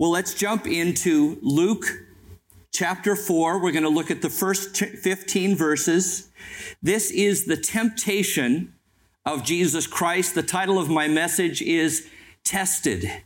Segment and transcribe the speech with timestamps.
[0.00, 1.84] Well, let's jump into Luke
[2.72, 3.62] chapter 4.
[3.62, 6.30] We're going to look at the first 15 verses.
[6.82, 8.72] This is the temptation
[9.26, 10.34] of Jesus Christ.
[10.34, 12.08] The title of my message is
[12.44, 13.24] Tested.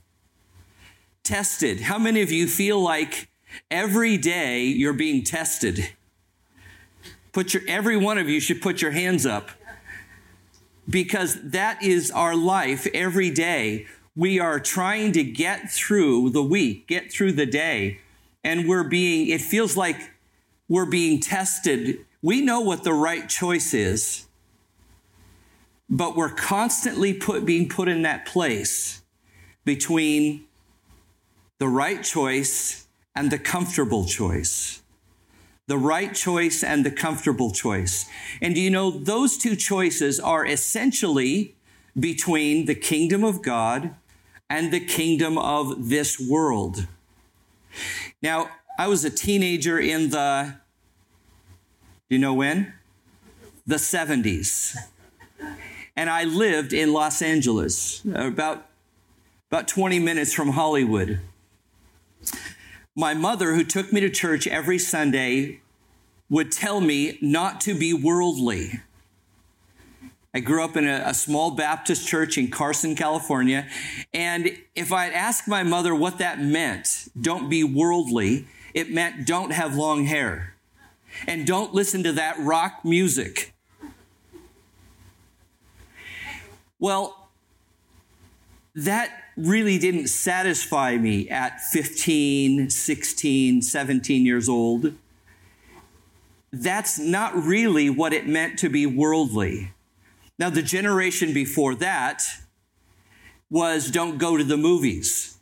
[1.22, 1.82] Tested.
[1.82, 3.28] How many of you feel like
[3.70, 5.92] every day you're being tested?
[7.30, 9.50] Put your, every one of you should put your hands up
[10.90, 13.86] because that is our life every day.
[14.16, 18.00] We are trying to get through the week, get through the day,
[18.44, 19.96] and we're being, it feels like
[20.68, 22.04] we're being tested.
[22.22, 24.26] We know what the right choice is,
[25.90, 29.02] but we're constantly put, being put in that place
[29.64, 30.44] between
[31.58, 32.86] the right choice
[33.16, 34.82] and the comfortable choice
[35.66, 38.06] the right choice and the comfortable choice.
[38.42, 41.54] And you know those two choices are essentially
[41.98, 43.94] between the kingdom of God
[44.48, 46.86] and the kingdom of this world?
[48.22, 50.54] Now, I was a teenager in the,
[52.08, 52.72] do you know when?
[53.66, 54.76] The 70s.
[55.96, 58.66] And I lived in Los Angeles, about,
[59.50, 61.20] about 20 minutes from Hollywood
[62.96, 65.60] my mother, who took me to church every Sunday,
[66.30, 68.80] would tell me not to be worldly.
[70.34, 73.68] I grew up in a, a, small Baptist church in Carson, California.
[74.12, 79.52] And if I'd asked my mother what that meant, don't be worldly, it meant don't
[79.52, 80.54] have long hair.
[81.28, 83.54] And don't listen to that rock music.
[86.80, 87.28] Well,
[88.74, 94.94] that really didn't satisfy me at 15, 16, 17 years old.
[96.52, 99.73] That's not really what it meant to be worldly.
[100.38, 102.22] Now, the generation before that
[103.50, 105.38] was don't go to the movies.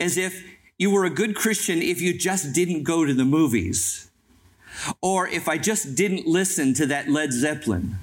[0.00, 0.44] As if
[0.78, 4.10] you were a good Christian if you just didn't go to the movies.
[5.02, 7.96] Or if I just didn't listen to that Led Zeppelin.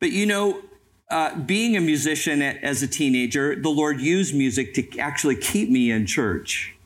[0.00, 0.62] But you know,
[1.10, 5.90] uh, being a musician as a teenager, the Lord used music to actually keep me
[5.90, 6.76] in church.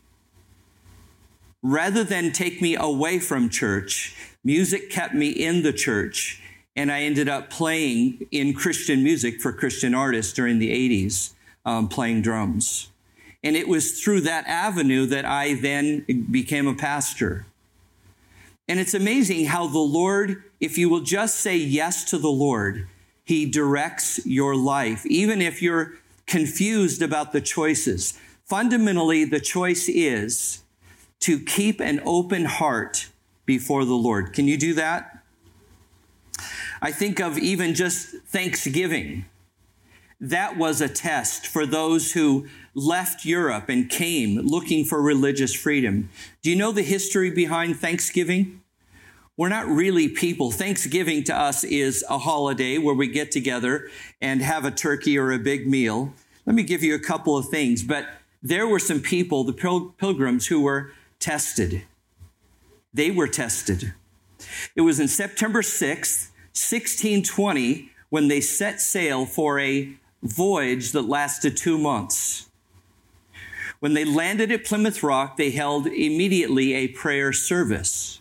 [1.63, 6.42] Rather than take me away from church, music kept me in the church,
[6.75, 11.33] and I ended up playing in Christian music for Christian artists during the 80s,
[11.65, 12.89] um, playing drums.
[13.45, 17.47] And it was through that avenue that I then became a pastor.
[18.69, 22.87] And it's amazing how the Lord, if you will just say yes to the Lord,
[23.25, 25.95] he directs your life, even if you're
[26.27, 28.19] confused about the choices.
[28.45, 30.63] Fundamentally, the choice is
[31.21, 33.09] to keep an open heart
[33.45, 34.33] before the Lord.
[34.33, 35.12] Can you do that?
[36.85, 39.27] I think of even just Thanksgiving.
[40.21, 46.11] That was a test for those who left Europe and came looking for religious freedom.
[46.43, 48.63] Do you know the history behind Thanksgiving?
[49.37, 50.51] We're not really people.
[50.51, 53.89] Thanksgiving to us is a holiday where we get together
[54.21, 56.13] and have a turkey or a big meal.
[56.47, 58.09] Let me give you a couple of things, but
[58.43, 61.85] there were some people, the pil- pilgrims, who were tested.
[62.93, 63.95] They were tested.
[64.75, 69.93] It was in September 6th, 1620, when they set sail for a
[70.23, 72.49] voyage that lasted two months.
[73.81, 78.21] When they landed at Plymouth Rock, they held immediately a prayer service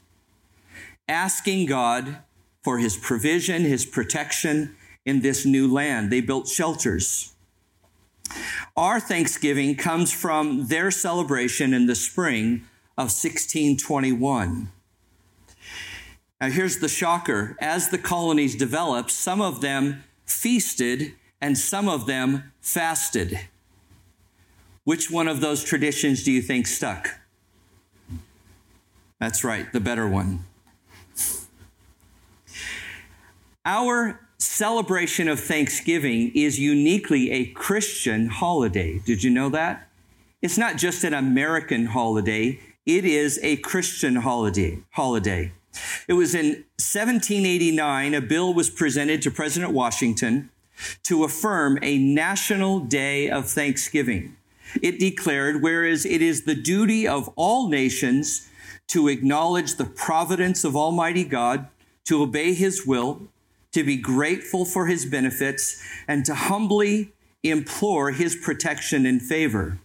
[1.08, 2.18] asking God
[2.64, 4.75] for his provision, his protection
[5.06, 6.12] in this new land.
[6.12, 7.34] They built shelters.
[8.78, 12.63] Our Thanksgiving comes from their celebration in the spring
[12.98, 14.72] of 1621.
[16.41, 17.56] Now, here's the shocker.
[17.62, 23.40] As the colonies developed, some of them feasted and some of them fasted.
[24.84, 27.19] Which one of those traditions do you think stuck?
[29.19, 30.46] That's right, the better one.
[33.63, 39.00] Our celebration of Thanksgiving is uniquely a Christian holiday.
[39.06, 39.88] Did you know that?
[40.41, 44.80] It's not just an American holiday, it is a Christian holiday.
[44.89, 45.51] holiday.
[46.07, 50.50] It was in 1789 a bill was presented to President Washington
[51.03, 54.35] to affirm a national day of thanksgiving.
[54.81, 58.50] It declared, whereas it is the duty of all nations
[58.88, 61.68] to acknowledge the providence of Almighty God,
[62.06, 63.21] to obey his will,
[63.71, 67.13] to be grateful for his benefits, and to humbly
[67.44, 69.79] implore his protection and favor.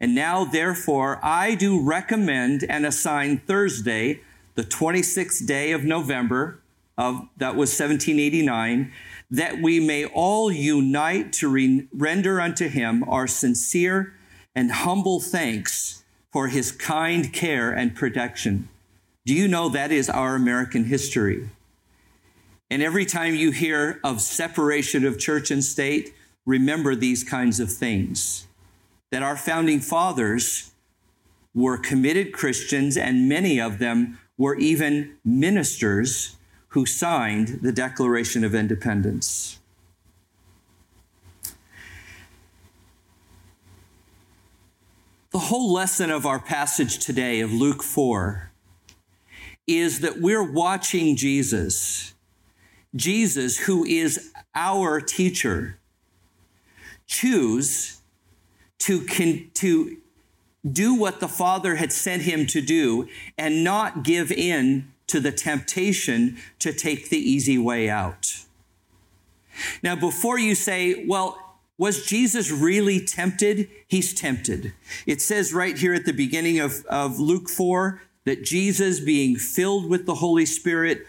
[0.00, 4.20] And now, therefore, I do recommend and assign Thursday,
[4.60, 6.60] the 26th day of November,
[6.98, 8.92] of that was 1789,
[9.30, 14.12] that we may all unite to re- render unto him our sincere
[14.54, 18.68] and humble thanks for his kind care and protection.
[19.24, 21.48] Do you know that is our American history?
[22.68, 26.12] And every time you hear of separation of church and state,
[26.44, 28.46] remember these kinds of things.
[29.10, 30.72] That our founding fathers
[31.54, 36.36] were committed Christians, and many of them were even ministers
[36.68, 39.58] who signed the Declaration of Independence.
[45.30, 48.50] The whole lesson of our passage today of Luke 4
[49.66, 52.14] is that we're watching Jesus
[52.96, 55.78] Jesus, who is our teacher,
[57.06, 58.00] choose
[58.78, 59.98] to, con- to
[60.68, 63.08] do what the Father had sent him to do
[63.38, 68.44] and not give in to the temptation to take the easy way out.
[69.82, 73.68] Now, before you say, well, was Jesus really tempted?
[73.88, 74.74] He's tempted.
[75.06, 79.88] It says right here at the beginning of, of Luke 4 that Jesus, being filled
[79.88, 81.06] with the Holy Spirit,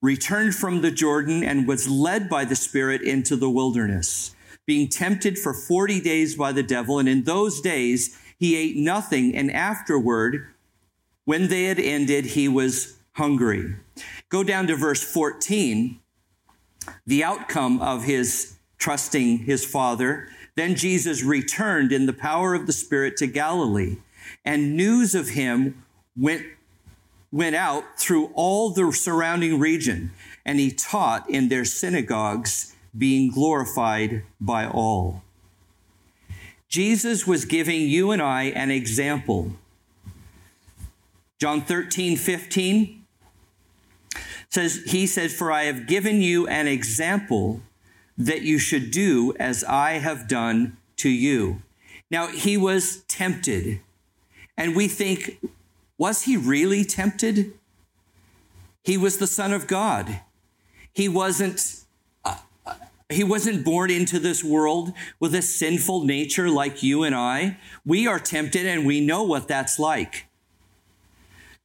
[0.00, 4.35] returned from the Jordan and was led by the Spirit into the wilderness,
[4.66, 6.98] being tempted for 40 days by the devil.
[6.98, 9.34] And in those days, he ate nothing.
[9.34, 10.48] And afterward,
[11.24, 13.76] when they had ended, he was hungry.
[14.28, 16.00] Go down to verse 14.
[17.06, 20.28] The outcome of his trusting his Father.
[20.54, 23.96] Then Jesus returned in the power of the Spirit to Galilee,
[24.44, 25.84] and news of him
[26.16, 26.44] went
[27.32, 30.12] went out through all the surrounding region,
[30.44, 35.22] and he taught in their synagogues, being glorified by all.
[36.68, 39.52] Jesus was giving you and I an example.
[41.38, 43.04] John 13, 15
[44.48, 47.60] says, He says, For I have given you an example
[48.18, 51.62] that you should do as I have done to you.
[52.10, 53.80] Now, he was tempted.
[54.56, 55.38] And we think,
[55.98, 57.52] was he really tempted?
[58.82, 60.20] He was the Son of God.
[60.92, 61.82] He wasn't.
[63.08, 67.58] He wasn't born into this world with a sinful nature like you and I.
[67.84, 70.26] We are tempted and we know what that's like.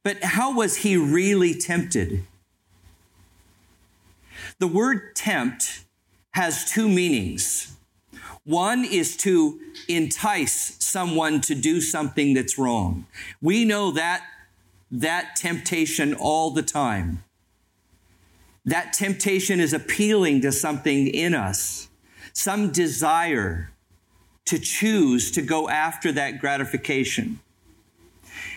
[0.04, 2.24] But how was he really tempted?
[4.58, 5.84] The word tempt
[6.34, 7.76] has two meanings.
[8.44, 13.06] One is to entice someone to do something that's wrong.
[13.40, 14.24] We know that
[14.90, 17.24] that temptation all the time.
[18.64, 21.88] That temptation is appealing to something in us,
[22.32, 23.72] some desire
[24.44, 27.40] to choose to go after that gratification.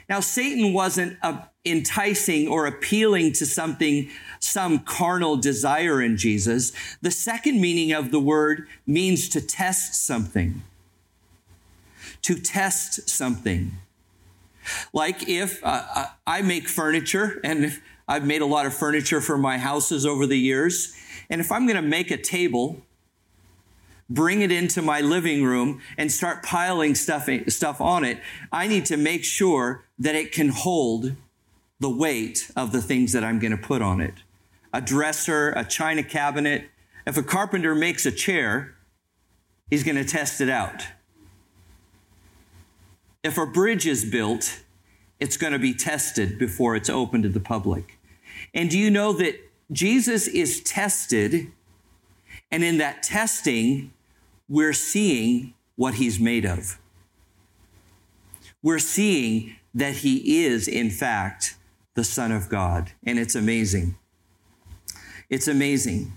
[0.08, 4.10] Now, Satan wasn't uh, enticing or appealing to something,
[4.40, 6.72] some carnal desire in Jesus.
[7.02, 10.62] The second meaning of the word means to test something.
[12.22, 13.72] To test something.
[14.94, 19.38] Like if uh, uh I make furniture, and I've made a lot of furniture for
[19.38, 20.96] my houses over the years,
[21.30, 22.82] and if I'm going to make a table,
[24.10, 28.20] bring it into my living room and start piling stuff, stuff on it,
[28.52, 31.16] I need to make sure that it can hold
[31.80, 34.14] the weight of the things that I'm going to put on it.
[34.74, 36.70] A dresser, a china cabinet.
[37.08, 38.76] If a carpenter makes a chair,
[39.70, 40.84] he's going to test it out.
[43.24, 44.62] If a bridge is built,
[45.20, 47.98] it's going to be tested before it's open to the public.
[48.54, 49.36] And do you know that
[49.72, 51.52] Jesus is tested,
[52.52, 53.92] and in that testing,
[54.48, 56.80] we're seeing what he's made of.
[58.62, 61.56] We're seeing that he is, in fact,
[61.96, 62.92] the Son of God.
[63.04, 63.98] And it's amazing.
[65.30, 66.14] It's amazing.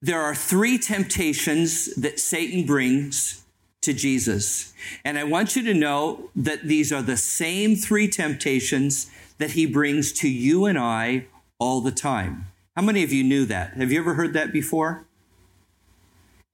[0.00, 3.41] There are three temptations that Satan brings
[3.82, 4.72] to Jesus.
[5.04, 9.66] And I want you to know that these are the same three temptations that he
[9.66, 11.26] brings to you and I
[11.58, 12.46] all the time.
[12.76, 13.74] How many of you knew that?
[13.74, 15.04] Have you ever heard that before?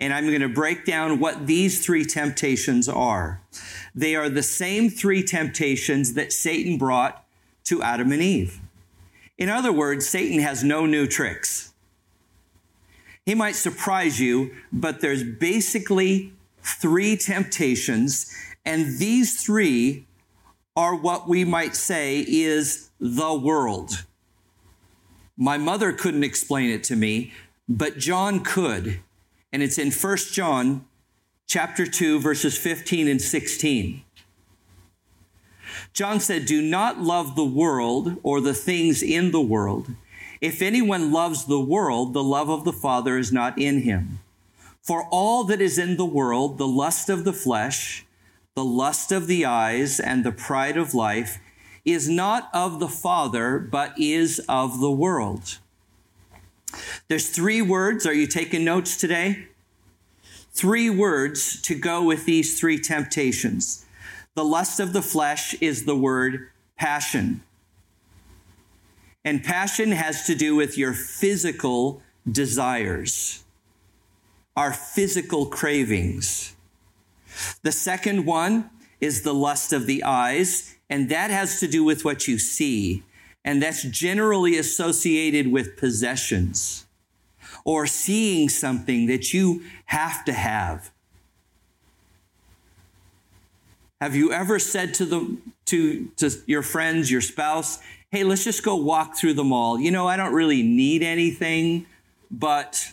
[0.01, 3.41] And I'm going to break down what these three temptations are.
[3.95, 7.25] They are the same three temptations that Satan brought
[7.65, 8.61] to Adam and Eve.
[9.37, 11.73] In other words, Satan has no new tricks.
[13.27, 16.33] He might surprise you, but there's basically
[16.69, 18.35] three temptations,
[18.65, 20.07] and these three
[20.77, 24.05] are what we might say is the world.
[25.37, 27.33] My mother couldn't explain it to me,
[27.69, 29.01] but John could.
[29.53, 30.85] And it's in 1 John
[31.47, 34.05] chapter 2 verses 15 and 16.
[35.93, 39.89] John said, Do not love the world or the things in the world.
[40.41, 44.21] If anyone loves the world, the love of the Father is not in him.
[44.89, 48.07] For all that is in the world, the lust of the flesh,
[48.55, 51.41] the lust of the eyes, and the pride of life,
[51.85, 55.59] is not of the Father, but is of the world.
[57.09, 58.07] There's three words.
[58.07, 59.49] Are you taking notes today?
[60.53, 63.85] Three words to go with these three temptations.
[64.37, 67.43] The lust of the flesh is the word passion.
[69.23, 73.45] And passion has to do with your physical desires
[74.59, 76.57] our physical cravings.
[77.63, 78.69] The second one
[79.01, 83.05] is the lust of the eyes, and that has to do with what you see.
[83.45, 86.87] And that's generally associated with possessions
[87.65, 90.91] or seeing something that you have to have.
[94.01, 95.37] Have you ever said to the
[95.67, 97.79] to to your friends, your spouse,
[98.11, 99.79] "Hey, let's just go walk through the mall.
[99.79, 101.87] You know, I don't really need anything,
[102.29, 102.93] but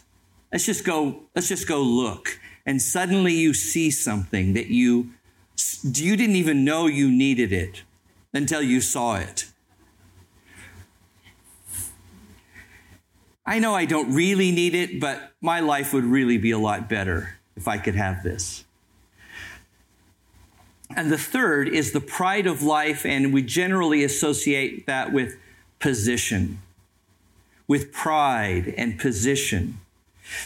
[0.55, 2.39] let's just go let's just go look.
[2.65, 5.09] And suddenly you see something that you
[5.83, 7.83] you didn't even know you needed it
[8.33, 9.47] until you saw it.
[13.45, 16.87] I know i don't really need it but my life would really be a lot
[16.87, 18.63] better if i could have this.
[20.95, 25.35] And the third is the pride of life and we generally associate that with
[25.79, 26.61] position
[27.67, 29.79] with pride and position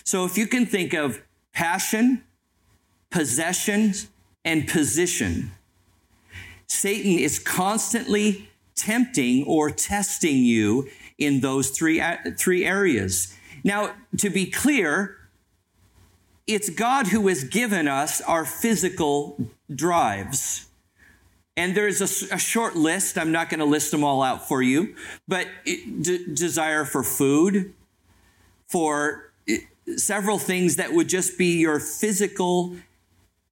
[0.03, 1.21] so if you can think of
[1.53, 2.23] passion,
[3.09, 4.07] possessions,
[4.45, 5.51] and position,
[6.67, 12.01] Satan is constantly tempting or testing you in those three,
[12.37, 13.35] three areas.
[13.63, 15.17] Now, to be clear,
[16.47, 19.37] it's God who has given us our physical
[19.73, 20.67] drives.
[21.57, 23.17] And there's a, a short list.
[23.17, 24.95] I'm not going to list them all out for you,
[25.27, 27.73] but it, desire for food,
[28.67, 29.28] for
[29.97, 32.75] several things that would just be your physical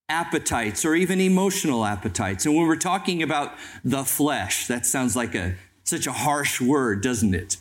[0.10, 2.46] appetites or even emotional appetites.
[2.46, 7.02] And when we're talking about the flesh, that sounds like a such a harsh word,
[7.02, 7.58] doesn't it?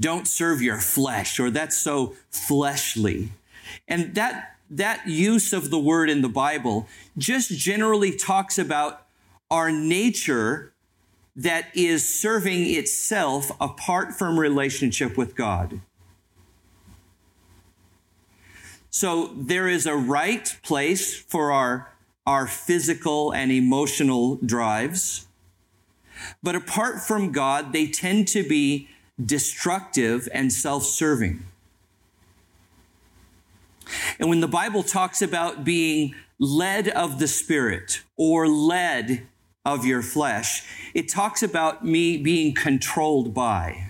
[0.00, 3.30] Don't serve your flesh or that's so fleshly.
[3.86, 9.06] And that that use of the word in the Bible just generally talks about
[9.50, 10.72] our nature
[11.34, 15.80] that is serving itself apart from relationship with God.
[18.90, 21.92] So there is a right place for our,
[22.26, 25.26] our physical and emotional drives.
[26.42, 28.88] But apart from God, they tend to be
[29.24, 31.44] destructive and self serving.
[34.18, 39.26] And when the Bible talks about being led of the Spirit or led
[39.64, 40.62] of your flesh,
[40.94, 43.87] it talks about me being controlled by.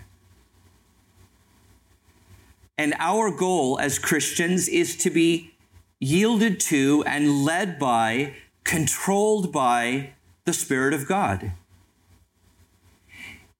[2.79, 5.53] And our goal as Christians is to be
[5.99, 10.11] yielded to and led by, controlled by
[10.45, 11.53] the Spirit of God.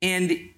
[0.01, 0.51] And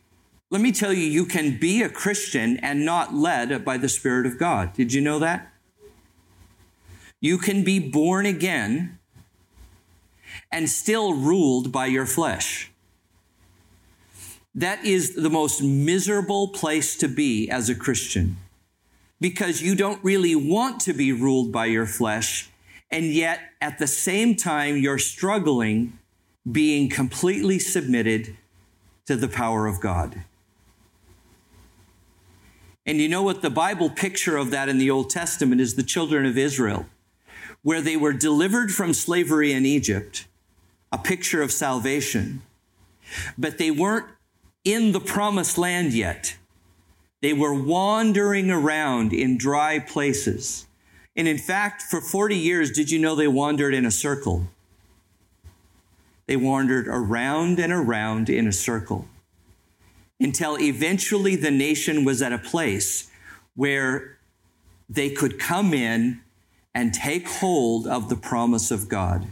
[0.51, 4.27] let me tell you, you can be a Christian and not led by the Spirit
[4.27, 4.75] of God.
[4.75, 5.51] Did you know that?
[7.19, 8.99] You can be born again
[10.53, 12.71] and still ruled by your flesh.
[14.55, 18.37] That is the most miserable place to be as a Christian
[19.21, 22.51] because you don't really want to be ruled by your flesh.
[22.91, 25.99] And yet, at the same time, you're struggling
[26.51, 28.37] being completely submitted
[29.07, 30.25] to the power of God.
[32.87, 35.83] And you know what the Bible picture of that in the Old Testament is the
[35.83, 36.87] children of Israel,
[37.63, 40.27] where they were delivered from slavery in Egypt,
[40.91, 42.43] a picture of salvation,
[43.37, 44.07] but they weren't
[44.65, 46.37] in the promised land yet.
[47.23, 50.67] They were wandering around in dry places.
[51.17, 54.47] And in fact, for 40 years, did you know they wandered in a circle?
[56.27, 59.07] They wandered around and around in a circle
[60.21, 63.11] until eventually the nation was at a place
[63.55, 64.19] where
[64.89, 66.21] they could come in
[66.75, 69.27] and take hold of the promise of God.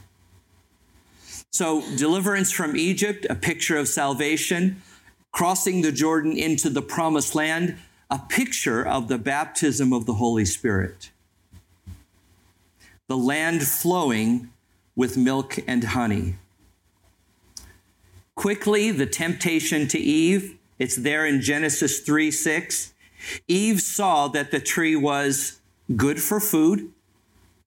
[1.50, 4.82] So, deliverance from Egypt, a picture of salvation
[5.38, 7.76] crossing the Jordan into the promised land,
[8.10, 11.12] a picture of the baptism of the Holy Spirit.
[13.06, 14.50] The land flowing
[14.96, 16.34] with milk and honey.
[18.34, 22.92] Quickly, the temptation to Eve, it's there in Genesis 3 6.
[23.46, 25.60] Eve saw that the tree was
[25.94, 26.90] good for food,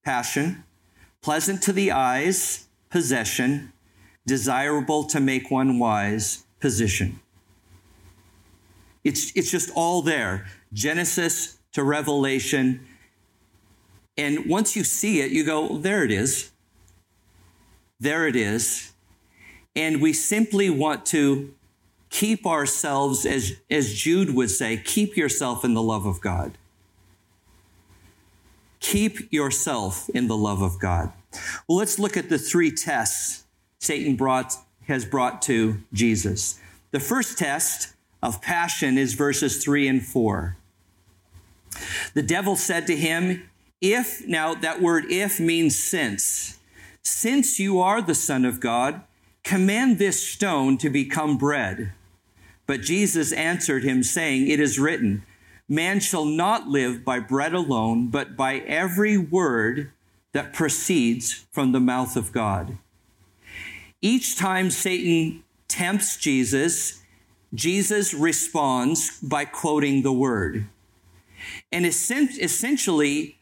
[0.04, 0.66] passion,
[1.22, 3.72] pleasant to the eyes, possession,
[4.28, 7.22] desirable to make one wise, position.
[9.04, 10.48] It's, it's just all there.
[10.74, 12.86] Genesis to Revelation.
[14.18, 16.52] And once you see it, you go, there it is.
[18.00, 18.92] There it is.
[19.76, 21.54] And we simply want to
[22.10, 26.58] keep ourselves, as, as Jude would say, keep yourself in the love of God.
[28.80, 31.14] Keep yourself in the love of God.
[31.68, 33.46] Well, let's look at the three tests
[33.80, 34.56] Satan brought,
[34.88, 36.60] has brought to Jesus.
[36.92, 40.58] The first test of passion is verses three and four.
[42.14, 43.50] The devil said to him,
[43.80, 46.60] If, now that word if means since,
[47.02, 49.02] since you are the Son of God,
[49.44, 51.94] command this stone to become bread.
[52.68, 55.24] But Jesus answered him, saying, It is written,
[55.68, 59.92] Man shall not live by bread alone, but by every word
[60.34, 62.78] that proceeds from the mouth of God.
[64.02, 67.01] Each time Satan tempts Jesus,
[67.54, 70.68] Jesus responds by quoting the word.
[71.72, 73.40] And essentially,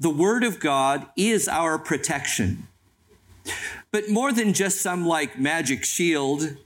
[0.00, 2.66] the word of God is our protection.
[3.92, 6.56] But more than just some like magic shield,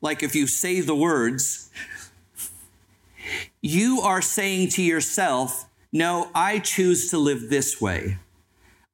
[0.00, 1.70] like if you say the words,
[3.60, 8.16] you are saying to yourself, No, I choose to live this way.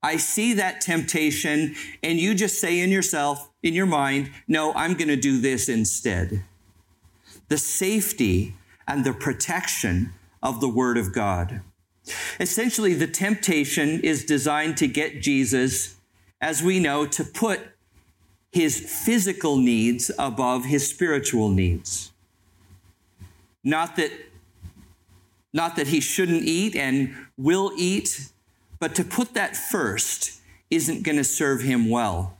[0.02, 4.94] I see that temptation, and you just say in yourself, in your mind, No, I'm
[4.94, 6.42] going to do this instead.
[7.48, 8.54] The safety
[8.86, 10.12] and the protection
[10.42, 11.60] of the Word of God.
[12.38, 15.96] Essentially, the temptation is designed to get Jesus,
[16.40, 17.60] as we know, to put
[18.52, 22.12] his physical needs above his spiritual needs.
[23.64, 24.12] Not that,
[25.52, 28.28] not that he shouldn't eat and will eat,
[28.78, 32.38] but to put that first isn't going to serve him well.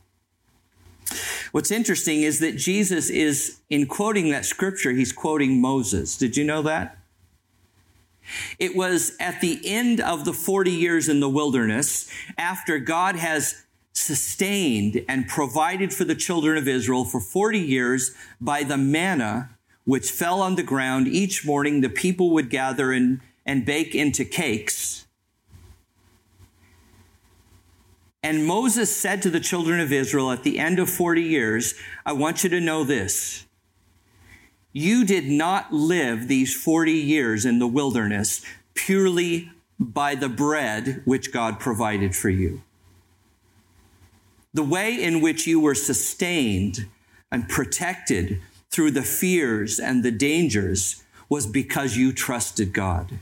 [1.56, 6.18] What's interesting is that Jesus is, in quoting that scripture, he's quoting Moses.
[6.18, 6.98] Did you know that?
[8.58, 13.64] It was at the end of the 40 years in the wilderness, after God has
[13.94, 19.48] sustained and provided for the children of Israel for 40 years by the manna
[19.86, 21.08] which fell on the ground.
[21.08, 25.05] Each morning the people would gather and, and bake into cakes.
[28.26, 32.12] And Moses said to the children of Israel at the end of 40 years, I
[32.12, 33.46] want you to know this.
[34.72, 41.32] You did not live these 40 years in the wilderness purely by the bread which
[41.32, 42.62] God provided for you.
[44.52, 46.88] The way in which you were sustained
[47.30, 48.40] and protected
[48.72, 53.20] through the fears and the dangers was because you trusted God.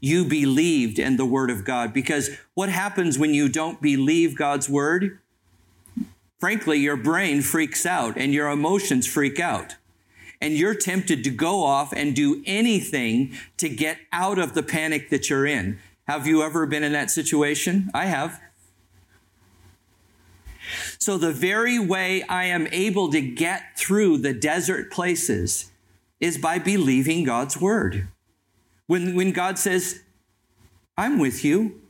[0.00, 1.92] You believed in the Word of God.
[1.92, 5.18] Because what happens when you don't believe God's Word?
[6.38, 9.76] Frankly, your brain freaks out and your emotions freak out.
[10.40, 15.08] And you're tempted to go off and do anything to get out of the panic
[15.08, 15.78] that you're in.
[16.06, 17.90] Have you ever been in that situation?
[17.94, 18.40] I have.
[20.98, 25.70] So, the very way I am able to get through the desert places
[26.20, 28.08] is by believing God's word.
[28.86, 30.02] When, when God says,
[30.96, 31.80] I'm with you,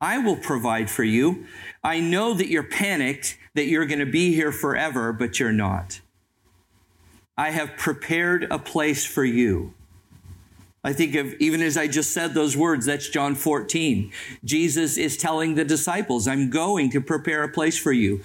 [0.00, 1.46] I will provide for you,
[1.82, 6.00] I know that you're panicked that you're going to be here forever, but you're not.
[7.38, 9.74] I have prepared a place for you.
[10.84, 14.12] I think of, even as I just said those words, that's John 14.
[14.44, 18.22] Jesus is telling the disciples, I'm going to prepare a place for you.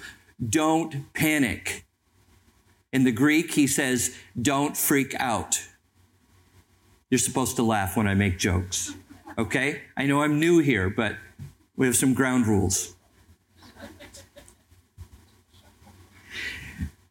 [0.48, 1.84] Don't panic.
[2.92, 5.66] In the Greek, he says, don't freak out.
[7.12, 8.94] You're supposed to laugh when I make jokes.
[9.36, 9.82] Okay?
[9.98, 11.16] I know I'm new here, but
[11.76, 12.94] we have some ground rules.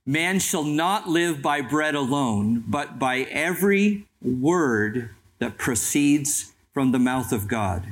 [0.03, 6.97] Man shall not live by bread alone, but by every word that proceeds from the
[6.97, 7.83] mouth of God.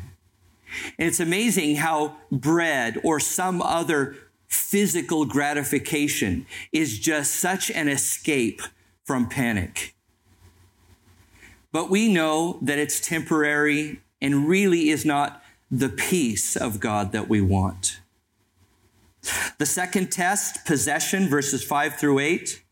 [0.97, 4.15] And it's amazing how bread or some other
[4.47, 8.63] physical gratification is just such an escape
[9.05, 9.93] from panic.
[11.71, 17.29] But we know that it's temporary and really is not the peace of God that
[17.29, 17.99] we want.
[19.57, 22.63] The second test, possession, verses 5 through 8.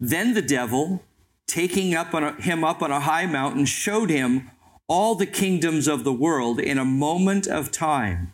[0.00, 1.02] Then the devil,
[1.46, 4.50] taking up a, him up on a high mountain, showed him
[4.88, 8.32] all the kingdoms of the world in a moment of time.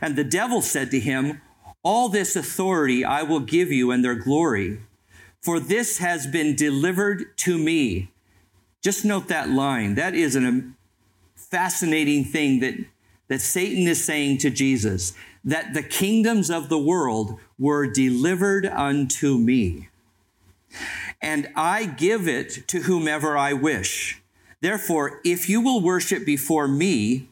[0.00, 1.40] And the devil said to him,
[1.82, 4.80] All this authority I will give you and their glory,
[5.42, 8.10] for this has been delivered to me.
[8.84, 9.96] Just note that line.
[9.96, 10.62] That is a
[11.34, 12.74] fascinating thing that,
[13.26, 19.38] that Satan is saying to Jesus that the kingdoms of the world were delivered unto
[19.38, 19.88] me
[21.24, 24.20] and I give it to whomever I wish.
[24.60, 27.28] Therefore, if you will worship before me,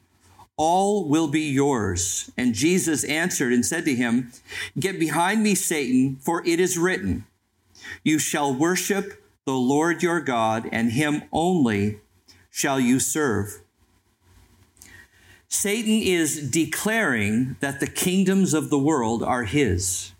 [0.56, 2.30] all will be yours.
[2.36, 4.32] And Jesus answered and said to him,
[4.78, 7.26] Get behind me, Satan, for it is written,
[8.02, 12.00] You shall worship the Lord your God, and him only
[12.50, 13.62] shall you serve.
[15.48, 20.12] Satan is declaring that the kingdoms of the world are his.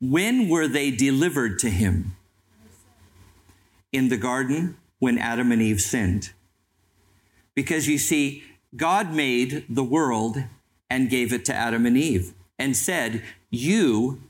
[0.00, 2.16] When were they delivered to him?
[3.92, 6.32] In the garden when Adam and Eve sinned.
[7.54, 8.44] Because you see,
[8.76, 10.44] God made the world
[10.88, 14.22] and gave it to Adam and Eve and said, You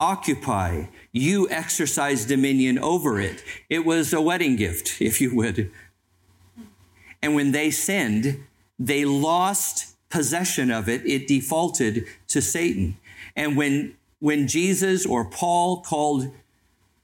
[0.00, 3.42] occupy, you exercise dominion over it.
[3.68, 5.70] It was a wedding gift, if you would.
[7.22, 8.44] And when they sinned,
[8.78, 11.04] they lost possession of it.
[11.06, 12.96] It defaulted to Satan.
[13.34, 16.30] And when, when Jesus or Paul called,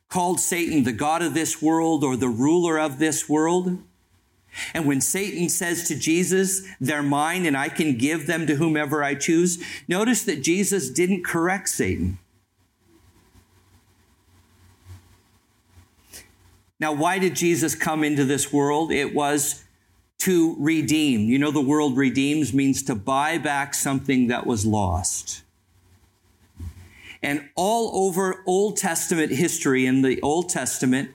[0.08, 3.78] called Satan the God of this world or the ruler of this world,
[4.74, 9.02] and when Satan says to Jesus, they're mine and I can give them to whomever
[9.02, 12.18] I choose, notice that Jesus didn't correct Satan.
[16.80, 18.90] Now, why did Jesus come into this world?
[18.90, 19.64] It was
[20.20, 21.28] to redeem.
[21.28, 25.42] You know, the word redeems means to buy back something that was lost.
[27.22, 31.10] And all over Old Testament history, in the Old Testament,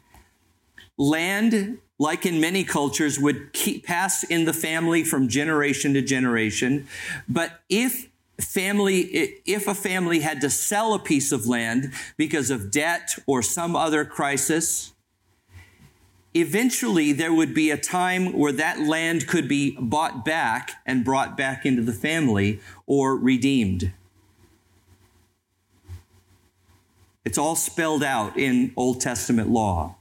[0.97, 6.88] land like in many cultures, would keep, pass in the family from generation to generation.
[7.28, 8.99] But if family,
[9.45, 13.75] if a family had to sell a piece of land because of debt or some
[13.75, 14.91] other crisis,
[16.36, 21.38] eventually there would be a time where that land could be bought back and brought
[21.38, 23.93] back into the family or redeemed.
[27.24, 29.95] It's all spelled out in Old Testament law.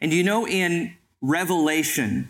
[0.00, 2.28] And you know, in Revelation,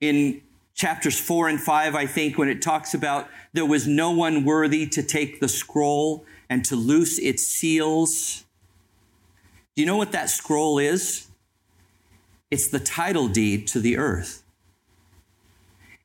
[0.00, 0.40] in
[0.74, 4.86] chapters four and five, I think, when it talks about there was no one worthy
[4.88, 8.45] to take the scroll and to loose its seals.
[9.76, 11.28] Do you know what that scroll is?
[12.50, 14.42] It's the title deed to the earth.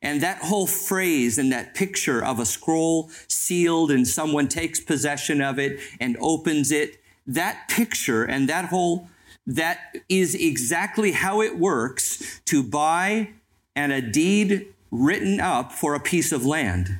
[0.01, 5.41] And that whole phrase and that picture of a scroll sealed and someone takes possession
[5.41, 9.07] of it and opens it that picture and that whole
[9.47, 13.29] that is exactly how it works to buy
[13.75, 16.99] and a deed written up for a piece of land.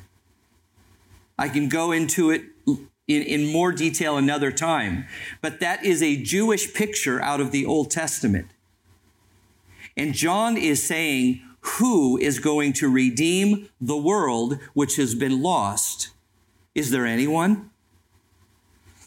[1.38, 2.44] I can go into it
[3.08, 5.06] in, in more detail another time,
[5.40, 8.48] but that is a Jewish picture out of the Old Testament.
[9.96, 16.10] And John is saying, who is going to redeem the world which has been lost?
[16.74, 17.70] Is there anyone?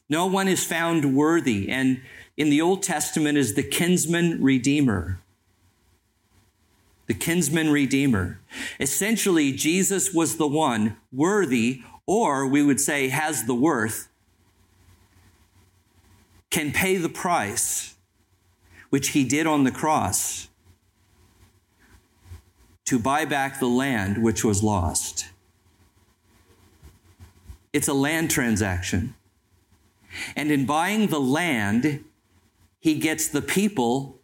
[0.08, 1.70] No one is found worthy.
[1.70, 2.02] And
[2.38, 5.20] in the Old Testament is the kinsman redeemer.
[7.08, 8.40] The kinsman redeemer.
[8.80, 14.08] Essentially, Jesus was the one worthy, or we would say has the worth,
[16.50, 17.96] can pay the price,
[18.90, 20.48] which he did on the cross,
[22.86, 25.30] to buy back the land which was lost.
[27.74, 29.16] It's a land transaction.
[30.36, 32.06] And in buying the land,
[32.80, 34.20] he gets the people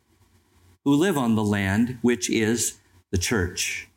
[0.85, 2.77] who live on the land, which is
[3.09, 3.89] the church.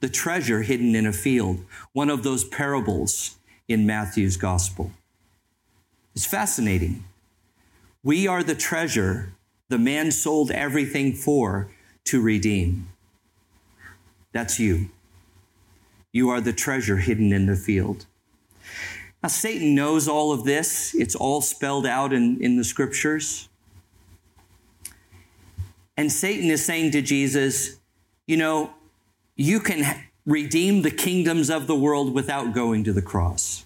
[0.00, 3.36] The treasure hidden in a field, one of those parables
[3.68, 4.92] in Matthew's gospel.
[6.14, 7.04] It's fascinating.
[8.02, 9.32] We are the treasure
[9.68, 11.68] the man sold everything for
[12.04, 12.88] to redeem.
[14.32, 14.90] That's you.
[16.12, 18.06] You are the treasure hidden in the field.
[19.22, 20.94] Now, Satan knows all of this.
[20.94, 23.48] It's all spelled out in, in the scriptures.
[25.96, 27.80] And Satan is saying to Jesus,
[28.26, 28.72] you know,
[29.36, 33.64] you can redeem the kingdoms of the world without going to the cross.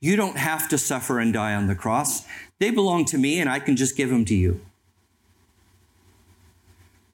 [0.00, 2.26] You don't have to suffer and die on the cross.
[2.58, 4.62] They belong to me, and I can just give them to you.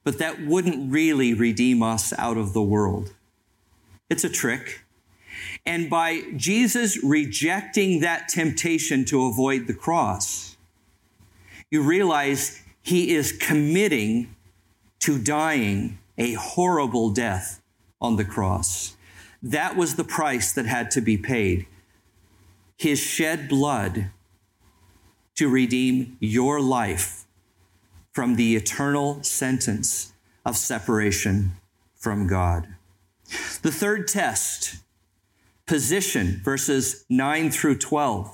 [0.05, 3.13] But that wouldn't really redeem us out of the world.
[4.09, 4.85] It's a trick.
[5.65, 10.55] And by Jesus rejecting that temptation to avoid the cross,
[11.69, 14.33] you realize he is committing
[14.99, 17.61] to dying a horrible death
[18.01, 18.95] on the cross.
[19.41, 21.67] That was the price that had to be paid.
[22.77, 24.11] His shed blood
[25.35, 27.25] to redeem your life
[28.11, 31.51] from the eternal sentence of separation
[31.95, 32.67] from God.
[33.61, 34.77] The third test
[35.67, 38.33] position, verses 9 through 12.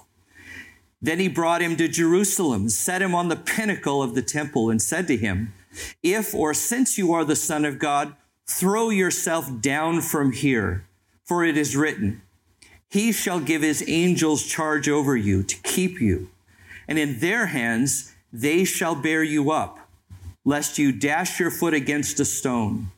[1.02, 4.82] Then he brought him to Jerusalem, set him on the pinnacle of the temple, and
[4.82, 5.54] said to him,
[6.01, 8.15] If or since you are the Son of God,
[8.47, 10.86] throw yourself down from here,
[11.23, 12.21] for it is written,
[12.89, 16.29] He shall give his angels charge over you to keep you,
[16.88, 19.79] and in their hands they shall bear you up,
[20.43, 22.91] lest you dash your foot against a stone.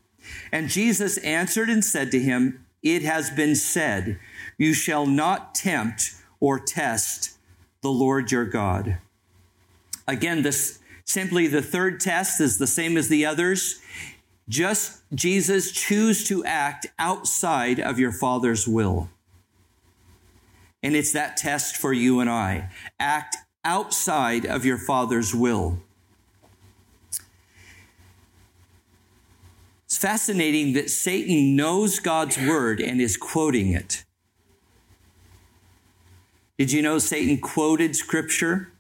[0.51, 4.19] And Jesus answered and said to him, It has been said,
[4.57, 7.38] You shall not tempt or test
[7.81, 8.97] the Lord your God.
[10.07, 13.79] Again, this simply the third test is the same as the others.
[14.49, 19.09] Just Jesus choose to act outside of your Father's will.
[20.83, 22.69] And it's that test for you and I.
[22.99, 25.79] Act outside of your Father's will.
[29.85, 34.03] It's fascinating that Satan knows God's word and is quoting it.
[36.57, 38.71] Did you know Satan quoted scripture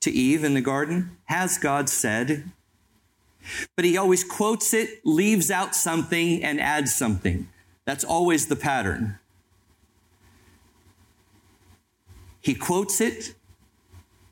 [0.00, 1.16] to Eve in the garden?
[1.24, 2.50] Has God said?
[3.76, 7.48] But he always quotes it, leaves out something, and adds something.
[7.84, 9.18] That's always the pattern.
[12.40, 13.34] He quotes it,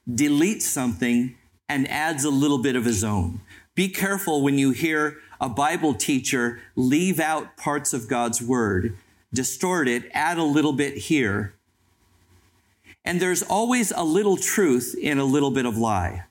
[0.09, 1.37] deletes something,
[1.69, 3.41] and adds a little bit of his own.
[3.75, 8.97] Be careful when you hear a Bible teacher leave out parts of God's word,
[9.33, 11.55] distort it, add a little bit here.
[13.05, 16.25] And there's always a little truth in a little bit of lie.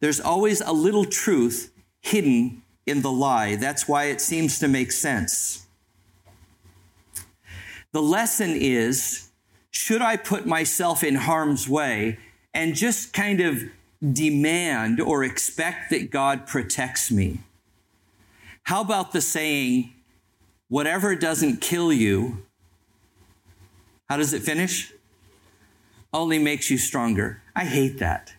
[0.00, 3.56] There's always a little truth hidden in the lie.
[3.56, 5.66] That's why it seems to make sense.
[7.92, 9.30] The lesson is
[9.70, 12.18] should I put myself in harm's way
[12.54, 13.62] and just kind of
[14.02, 17.40] demand or expect that God protects me?
[18.64, 19.92] How about the saying,
[20.68, 22.44] whatever doesn't kill you,
[24.10, 24.92] how does it finish?
[26.12, 27.42] Only makes you stronger.
[27.54, 28.34] I hate that.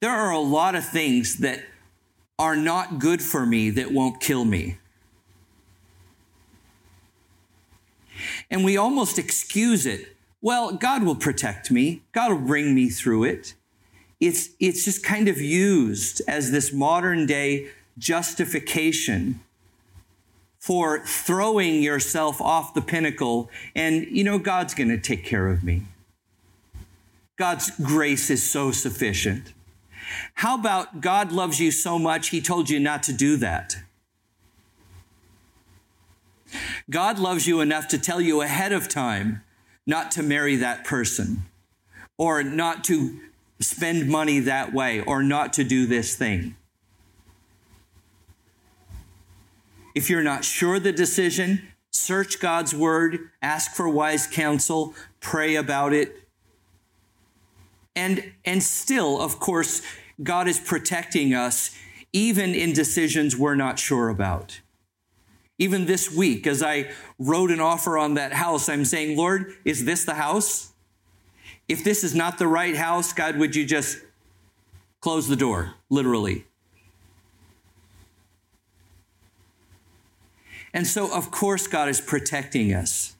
[0.00, 1.62] There are a lot of things that
[2.40, 4.78] are not good for me that won't kill me.
[8.50, 10.16] And we almost excuse it.
[10.40, 12.02] Well, God will protect me.
[12.10, 13.54] God will bring me through it.
[14.18, 19.38] It's, it's just kind of used as this modern day justification
[20.62, 25.64] for throwing yourself off the pinnacle and, you know, God's going to take care of
[25.64, 25.82] me.
[27.36, 29.54] God's grace is so sufficient.
[30.34, 33.74] How about God loves you so much, he told you not to do that?
[36.88, 39.42] God loves you enough to tell you ahead of time
[39.84, 41.42] not to marry that person
[42.16, 43.18] or not to
[43.58, 46.54] spend money that way or not to do this thing.
[49.94, 55.92] If you're not sure the decision, search God's word, ask for wise counsel, pray about
[55.92, 56.28] it.
[57.94, 59.82] And, and still, of course,
[60.22, 61.76] God is protecting us
[62.12, 64.60] even in decisions we're not sure about.
[65.58, 69.84] Even this week, as I wrote an offer on that house, I'm saying, Lord, is
[69.84, 70.72] this the house?
[71.68, 73.98] If this is not the right house, God, would you just
[75.00, 76.46] close the door, literally?
[80.74, 83.16] And so, of course, God is protecting us.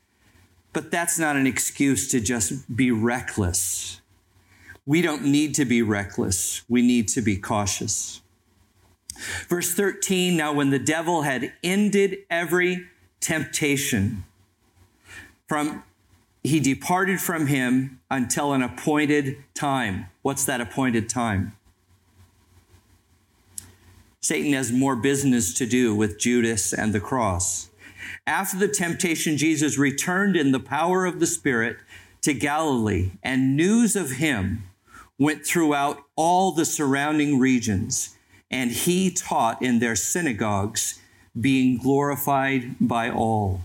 [0.73, 4.01] But that's not an excuse to just be reckless.
[4.87, 6.63] We don't need to be reckless.
[6.69, 8.23] We need to be cautious.
[9.49, 12.87] Verse 13 Now, when the devil had ended every
[13.21, 14.25] temptation,
[15.47, 15.85] from
[16.43, 20.07] he departed from him until an appointed time.
[20.23, 21.57] What's that appointed time?
[24.23, 27.69] Satan has more business to do with Judas and the cross.
[28.27, 31.77] After the temptation, Jesus returned in the power of the Spirit
[32.23, 34.63] to Galilee, and news of him
[35.19, 38.17] went throughout all the surrounding regions
[38.53, 41.01] and he taught in their synagogues,
[41.41, 43.63] being glorified by all.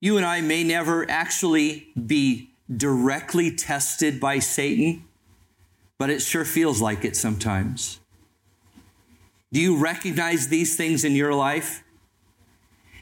[0.00, 5.04] You and I may never actually be directly tested by Satan,
[5.98, 8.00] but it sure feels like it sometimes.
[9.52, 11.82] Do you recognize these things in your life?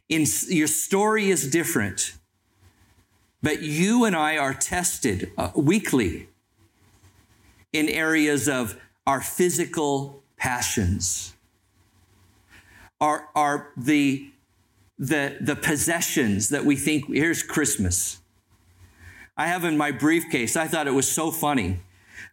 [0.08, 2.14] In, your story is different,
[3.42, 6.28] but you and I are tested uh, weekly
[7.72, 11.34] in areas of our physical passions,
[13.00, 14.30] are, are the,
[14.98, 18.20] the, the possessions that we think, here's Christmas.
[19.36, 21.80] I have in my briefcase, I thought it was so funny.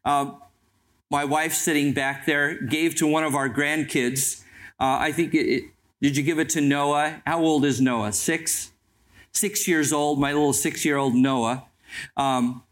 [0.06, 0.34] Uh,
[1.12, 4.42] my wife sitting back there gave to one of our grandkids,
[4.80, 5.64] uh, I think it, it,
[6.02, 7.22] did you give it to Noah?
[7.28, 8.14] How old is Noah?
[8.14, 8.72] Six?
[9.34, 11.66] Six years old, my little six year old Noah.
[12.18, 12.64] um,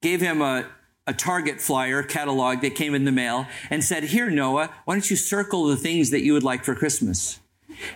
[0.00, 0.66] gave him a,
[1.06, 5.10] a Target flyer catalog that came in the mail and said, Here, Noah, why don't
[5.10, 7.40] you circle the things that you would like for Christmas?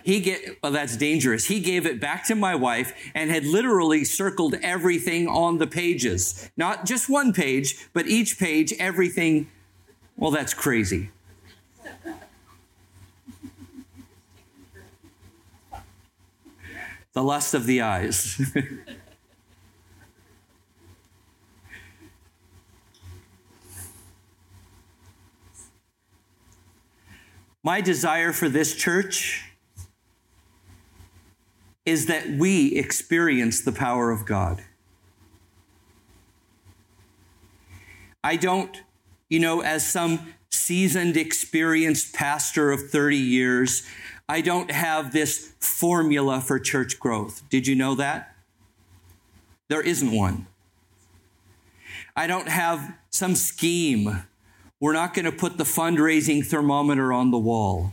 [0.03, 1.47] He get well, that's dangerous.
[1.47, 6.51] He gave it back to my wife and had literally circled everything on the pages.
[6.57, 9.49] Not just one page, but each page, everything.
[10.17, 11.11] Well, that's crazy.
[17.15, 18.41] the lust of the eyes.
[27.63, 29.54] My desire for this church
[31.87, 34.65] is that we experience the power of God.
[38.23, 38.83] I don't,
[39.29, 43.87] you know, as some seasoned, experienced pastor of 30 years,
[44.29, 47.43] I don't have this formula for church growth.
[47.51, 48.35] Did you know that?
[49.69, 50.47] There isn't one.
[52.17, 54.25] I don't have some scheme.
[54.81, 57.93] We're not going to put the fundraising thermometer on the wall.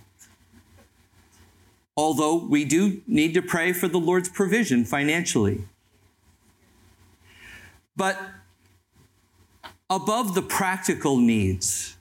[1.98, 5.66] Although we do need to pray for the Lord's provision financially.
[7.96, 8.20] But
[9.90, 11.98] above the practical needs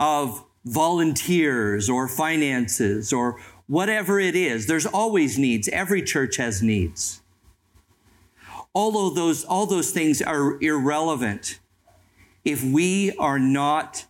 [0.00, 4.66] of volunteers or finances or whatever it is.
[4.66, 5.68] There's always needs.
[5.68, 7.20] Every church has needs.
[8.74, 11.58] All of those, all those things are irrelevant
[12.44, 14.06] if we are not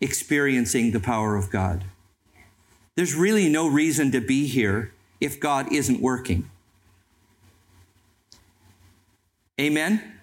[0.00, 1.84] experiencing the power of God.
[2.98, 6.50] There's really no reason to be here if God isn't working.
[9.60, 10.18] Amen?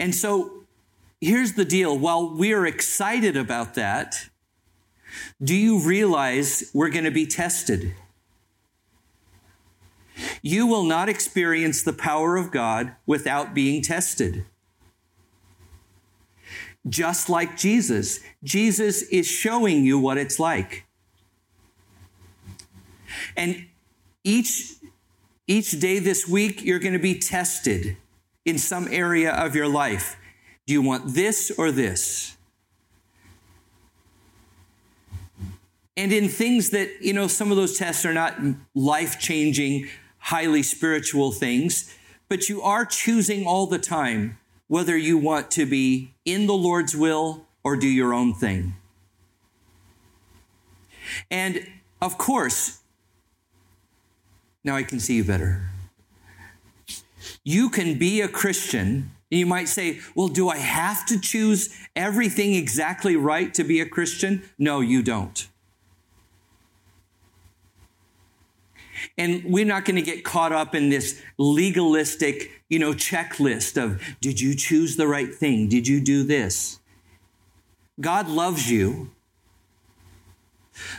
[0.00, 0.64] And so
[1.20, 4.30] here's the deal while we're excited about that,
[5.44, 7.94] do you realize we're going to be tested?
[10.40, 14.46] You will not experience the power of God without being tested.
[16.88, 20.84] Just like Jesus, Jesus is showing you what it's like.
[23.36, 23.66] And
[24.24, 24.74] each,
[25.46, 27.96] each day this week, you're going to be tested
[28.44, 30.16] in some area of your life.
[30.66, 32.36] Do you want this or this?
[35.96, 38.36] And in things that, you know, some of those tests are not
[38.74, 41.94] life changing, highly spiritual things,
[42.28, 44.38] but you are choosing all the time
[44.72, 48.74] whether you want to be in the Lord's will or do your own thing.
[51.30, 51.66] And
[52.00, 52.80] of course,
[54.64, 55.60] now I can see you better.
[57.44, 61.78] You can be a Christian and you might say, well, do I have to choose
[61.94, 64.42] everything exactly right to be a Christian?
[64.58, 65.48] No, you don't.
[69.16, 74.02] And we're not going to get caught up in this legalistic, you know, checklist of
[74.20, 75.68] did you choose the right thing?
[75.68, 76.80] Did you do this?
[78.00, 79.10] God loves you.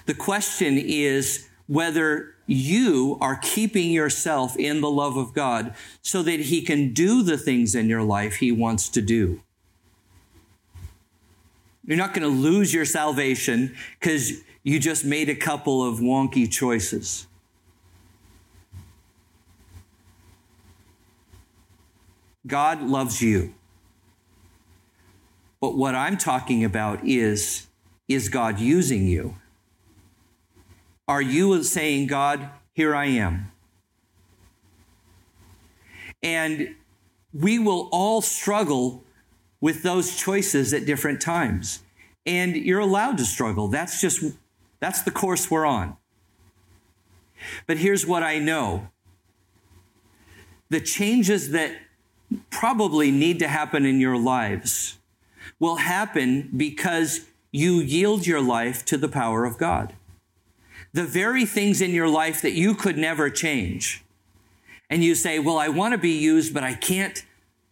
[0.06, 6.42] The question is whether you are keeping yourself in the love of God so that
[6.42, 9.42] He can do the things in your life He wants to do.
[11.86, 16.50] You're not going to lose your salvation because you just made a couple of wonky
[16.50, 17.28] choices.
[22.46, 23.54] God loves you.
[25.62, 27.68] But what I'm talking about is,
[28.08, 29.36] is God using you?
[31.08, 33.52] Are you saying, God, here I am?
[36.22, 36.76] And
[37.34, 39.04] we will all struggle
[39.60, 41.84] with those choices at different times.
[42.26, 43.68] And you're allowed to struggle.
[43.68, 44.24] That's just,
[44.80, 45.98] that's the course we're on.
[47.68, 48.90] But here's what I know
[50.70, 51.72] the changes that
[52.50, 54.98] probably need to happen in your lives
[55.60, 59.94] will happen because you yield your life to the power of God
[60.94, 64.04] the very things in your life that you could never change.
[64.90, 67.26] And you say, well, I want to be used, but I can't,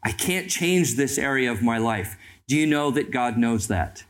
[0.04, 2.18] I can't change this area of my life.
[2.48, 4.04] Do you know that God knows that?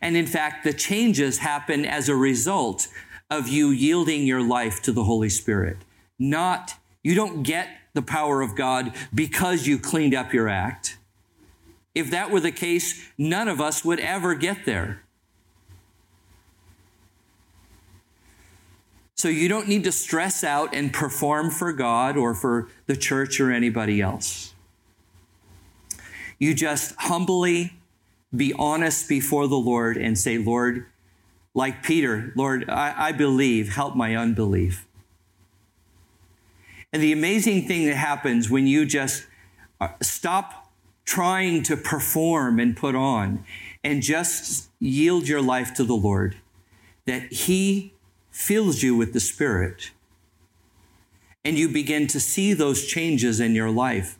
[0.00, 2.86] And in fact, the changes happen as a result
[3.30, 5.78] of you yielding your life to the Holy Spirit.
[6.18, 10.98] Not, you don't get the power of God because you cleaned up your act.
[11.94, 15.02] If that were the case, none of us would ever get there.
[19.16, 23.40] So you don't need to stress out and perform for God or for the church
[23.40, 24.54] or anybody else.
[26.38, 27.72] You just humbly
[28.34, 30.86] be honest before the Lord and say, Lord,
[31.52, 34.86] like Peter, Lord, I, I believe, help my unbelief.
[36.92, 39.26] And the amazing thing that happens when you just
[39.80, 40.70] uh, stop
[41.04, 43.44] trying to perform and put on
[43.84, 46.36] and just yield your life to the Lord,
[47.06, 47.94] that He
[48.30, 49.90] fills you with the Spirit.
[51.44, 54.18] And you begin to see those changes in your life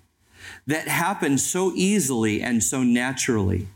[0.66, 3.68] that happen so easily and so naturally.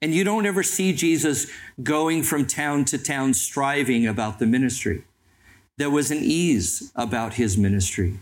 [0.00, 1.50] And you don't ever see Jesus
[1.82, 5.04] going from town to town striving about the ministry.
[5.76, 8.20] There was an ease about his ministry.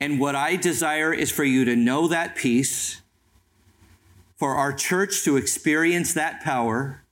[0.00, 3.02] And what I desire is for you to know that peace,
[4.36, 7.02] for our church to experience that power,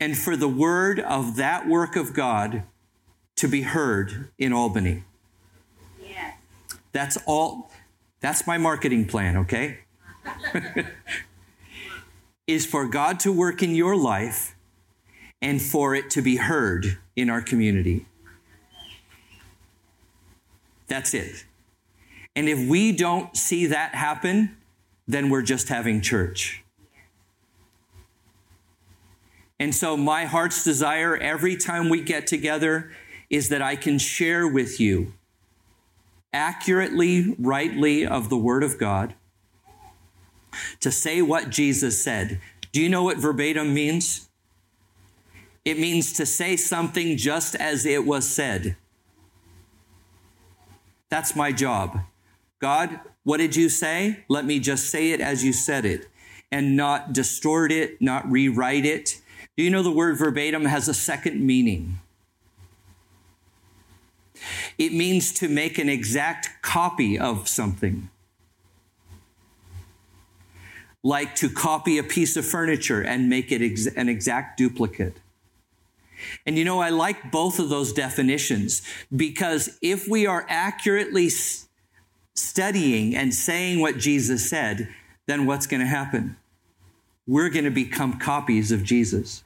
[0.00, 2.62] and for the word of that work of God
[3.36, 5.04] to be heard in Albany.
[6.02, 6.36] Yes.
[6.92, 7.70] That's all.
[8.20, 9.80] That's my marketing plan, okay?
[12.46, 14.54] is for God to work in your life
[15.42, 18.06] and for it to be heard in our community.
[20.86, 21.44] That's it.
[22.34, 24.56] And if we don't see that happen,
[25.08, 26.62] then we're just having church.
[29.58, 32.92] And so, my heart's desire every time we get together
[33.30, 35.14] is that I can share with you
[36.32, 39.14] accurately, rightly of the Word of God
[40.80, 42.40] to say what Jesus said.
[42.72, 44.28] Do you know what verbatim means?
[45.64, 48.76] It means to say something just as it was said.
[51.08, 52.00] That's my job.
[52.60, 54.24] God, what did you say?
[54.28, 56.08] Let me just say it as you said it
[56.52, 59.20] and not distort it, not rewrite it.
[59.56, 61.98] Do you know the word verbatim has a second meaning?
[64.78, 68.10] It means to make an exact copy of something
[71.06, 75.14] like to copy a piece of furniture and make it ex- an exact duplicate.
[76.44, 78.82] And you know, I like both of those definitions
[79.14, 81.68] because if we are accurately s-
[82.34, 84.88] studying and saying what Jesus said,
[85.26, 86.36] then what's going to happen?
[87.24, 89.44] We're going to become copies of Jesus.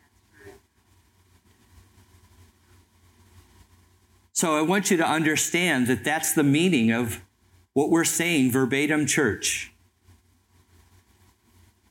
[4.32, 7.20] So I want you to understand that that's the meaning of
[7.74, 9.69] what we're saying verbatim church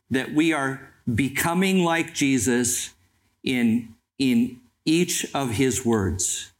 [0.09, 2.93] that we are becoming like Jesus
[3.43, 6.51] in, in each of his words.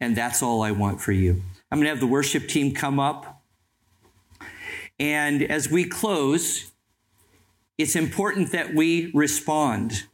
[0.00, 1.42] And that's all I want for you.
[1.70, 3.42] I'm going to have the worship team come up.
[4.98, 6.70] And as we close,
[7.78, 10.04] it's important that we respond.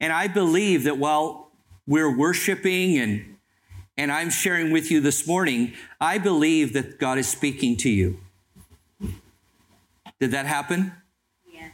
[0.00, 1.50] And I believe that while
[1.86, 3.36] we're worshiping and,
[3.96, 8.18] and I'm sharing with you this morning, I believe that God is speaking to you.
[10.20, 10.92] Did that happen?
[11.50, 11.72] Yes.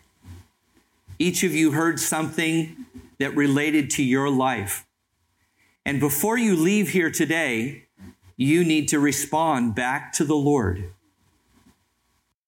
[1.18, 2.86] Each of you heard something
[3.18, 4.86] that related to your life.
[5.84, 7.86] And before you leave here today,
[8.36, 10.92] you need to respond back to the Lord.